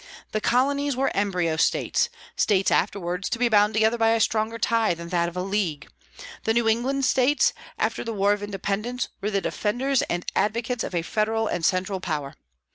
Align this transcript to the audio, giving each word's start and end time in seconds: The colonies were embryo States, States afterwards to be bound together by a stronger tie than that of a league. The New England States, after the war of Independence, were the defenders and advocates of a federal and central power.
The 0.31 0.41
colonies 0.41 0.95
were 0.97 1.15
embryo 1.15 1.57
States, 1.57 2.09
States 2.35 2.71
afterwards 2.71 3.29
to 3.29 3.37
be 3.37 3.49
bound 3.49 3.75
together 3.75 3.99
by 3.99 4.13
a 4.13 4.19
stronger 4.19 4.57
tie 4.57 4.95
than 4.95 5.09
that 5.09 5.29
of 5.29 5.37
a 5.37 5.43
league. 5.43 5.87
The 6.43 6.55
New 6.55 6.67
England 6.67 7.05
States, 7.05 7.53
after 7.77 8.03
the 8.03 8.11
war 8.11 8.33
of 8.33 8.41
Independence, 8.41 9.09
were 9.21 9.29
the 9.29 9.41
defenders 9.41 10.01
and 10.09 10.25
advocates 10.35 10.83
of 10.83 10.95
a 10.95 11.03
federal 11.03 11.45
and 11.45 11.63
central 11.63 11.99
power. 11.99 12.33